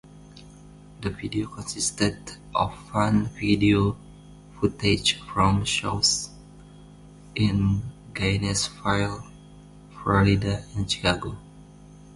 The 1.03 1.11
video 1.11 1.45
consisted 1.47 2.17
of 2.55 2.73
fan 2.89 3.27
video 3.39 3.95
footage 4.59 5.19
from 5.19 5.63
shows 5.63 6.31
in 7.35 7.83
Gainesville, 8.15 9.27
Florida 9.91 10.65
and 10.75 10.89
Chicago. 10.91 11.37